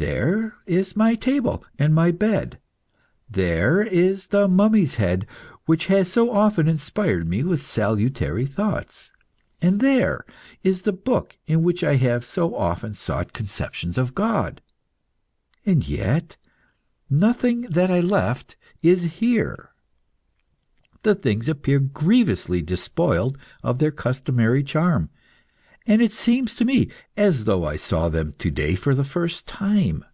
[0.00, 2.60] There is my table and my bed.
[3.28, 5.26] There is the mummy's head
[5.66, 9.12] which has so often inspired me with salutary thoughts;
[9.60, 10.24] and there
[10.62, 14.60] is the book in which I have so often sought conceptions of God.
[15.66, 16.36] And yet
[17.10, 19.70] nothing that I left is here.
[21.02, 25.10] The things appear grievously despoiled of their customary charm,
[25.90, 29.46] and it seems to me as though I saw them to day for the first
[29.46, 30.04] time.